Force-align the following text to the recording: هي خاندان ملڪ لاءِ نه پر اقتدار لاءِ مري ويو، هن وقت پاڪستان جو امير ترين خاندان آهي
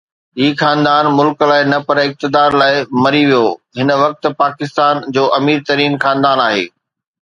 هي 0.39 0.47
خاندان 0.61 1.05
ملڪ 1.17 1.45
لاءِ 1.51 1.67
نه 1.73 1.79
پر 1.89 1.97
اقتدار 2.05 2.49
لاءِ 2.63 2.75
مري 3.03 3.23
ويو، 3.29 3.45
هن 3.79 3.89
وقت 4.03 4.23
پاڪستان 4.41 4.95
جو 5.15 5.23
امير 5.39 5.59
ترين 5.69 5.93
خاندان 6.05 6.47
آهي 6.49 6.65